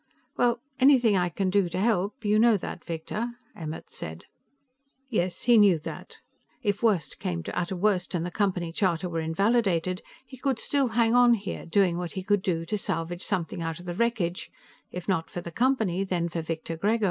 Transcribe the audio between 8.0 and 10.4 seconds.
and the Company charter were invalidated, he